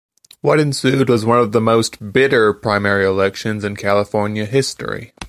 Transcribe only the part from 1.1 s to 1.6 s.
one of